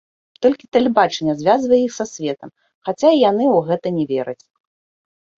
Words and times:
Толькі 0.43 0.67
тэлебачанне 0.75 1.33
звязвае 1.41 1.77
іх 1.87 1.91
са 1.99 2.05
светам, 2.13 2.49
хаця 2.89 3.11
і 3.15 3.19
яны 3.29 3.45
ў 3.49 3.57
гэта 3.69 3.87
не 3.99 4.05
вераць. 4.13 4.43